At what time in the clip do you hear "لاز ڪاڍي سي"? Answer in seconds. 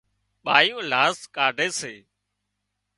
0.91-1.93